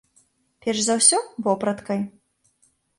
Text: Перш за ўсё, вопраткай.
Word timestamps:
Перш 0.65 0.81
за 0.87 0.97
ўсё, 1.01 1.21
вопраткай. 1.47 2.05